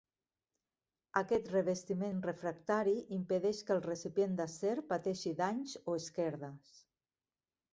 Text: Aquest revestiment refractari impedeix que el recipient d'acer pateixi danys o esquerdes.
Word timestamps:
Aquest 1.19 1.51
revestiment 1.55 2.23
refractari 2.27 2.95
impedeix 3.17 3.59
que 3.67 3.75
el 3.75 3.83
recipient 3.89 4.35
d'acer 4.41 4.75
pateixi 4.95 5.35
danys 5.43 5.77
o 5.93 5.99
esquerdes. 6.01 6.75